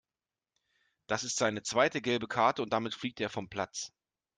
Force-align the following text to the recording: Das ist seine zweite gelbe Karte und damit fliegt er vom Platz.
Das 1.05 1.23
ist 1.23 1.37
seine 1.37 1.61
zweite 1.61 2.01
gelbe 2.01 2.27
Karte 2.27 2.63
und 2.63 2.73
damit 2.73 2.95
fliegt 2.95 3.21
er 3.21 3.29
vom 3.29 3.49
Platz. 3.49 3.93